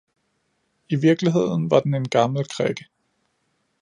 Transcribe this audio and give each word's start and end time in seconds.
I 0.89 0.95
virkeligheden 0.95 1.69
var 1.71 1.79
den 1.81 1.93
en 1.93 2.07
gammel 2.09 2.45
krikke. 2.45 2.85